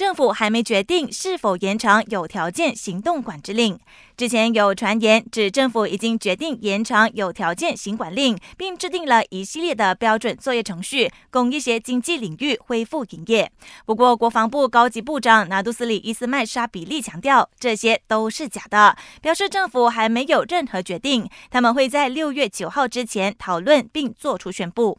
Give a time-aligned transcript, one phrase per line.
[0.00, 3.78] 政府还没决定是否延长有条件行动管制令。
[4.16, 13.52] 之前有传言指政府已经决定延长有条件行管令，并制定了一系列的标准作业程序，供一些经济领域恢复营业。
[13.84, 24.98] 不过，国防部高级部长拿杜斯里伊斯麦沙比利强调，这些都是假的，表示政府还没有任何决定，他们会在六月九号之前讨论并做出宣布。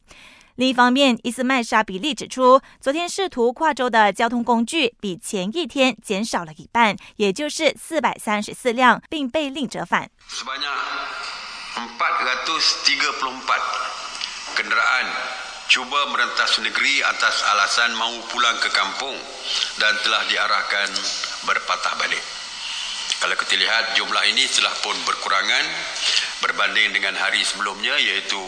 [0.55, 10.09] 另一方面，伊斯麦沙比利指出，昨天试图跨州的交通工具比前一天减少了一半，也就是四百三十四辆，并被令折返。
[10.29, 10.75] Sebanyak
[11.75, 15.07] 434 kenderaan
[15.71, 19.15] cuba merentas negeri atas alasan mahu pulang ke kampung
[19.79, 20.91] dan telah diarahkan
[21.47, 22.19] berpatah balik.
[23.23, 25.63] Kalau kita lihat jumlah ini telah pun berkurangan
[26.41, 28.41] berbanding dengan hari sebelumnya iaitu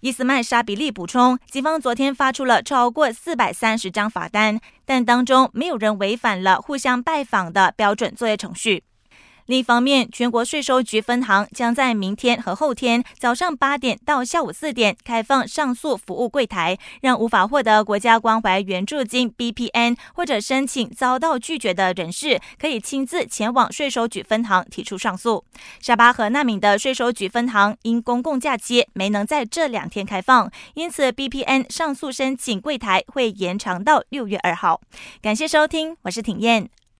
[0.00, 8.84] 伊斯曼沙比利补充，警方昨天发出了超过四百三十张罚单，但当中没有人违反了互相拜访的标准作业程序。
[9.46, 25.44] 另一方面，全国税收局分行将在明天和后天早上八点到下午四点开放上诉服务柜台，让无法获得国家关怀援助金 （BPN） 或者申请遭到拒绝的人士，可以亲自前往税收局分行提出上诉。
[25.80, 34.80] 沙巴和纳敏的税收局分行因公共假期没能在这两天开放，因此 BPN 上诉申请柜台会延长到六月二号。
[35.22, 36.68] 感谢收听，我是挺燕。